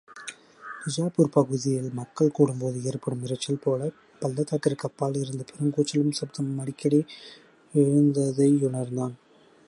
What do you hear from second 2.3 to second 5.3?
கூடும்போது ஏற்படும் இரைச்சல் போலப் பள்ளத்தாக்கிற்கு அப்பால்